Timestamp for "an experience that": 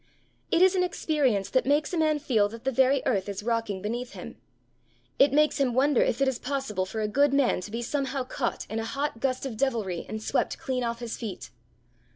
0.73-1.67